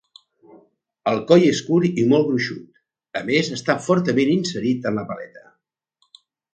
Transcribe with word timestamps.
El 1.11 1.21
coll 1.31 1.45
és 1.49 1.59
curt 1.67 2.01
i 2.03 2.07
molt 2.15 2.27
gruixut, 2.31 2.65
a 3.23 3.25
més 3.31 3.53
està 3.61 3.79
fortament 3.91 4.35
inserit 4.41 4.93
en 4.93 5.01
la 5.03 5.09
paleta. 5.15 5.49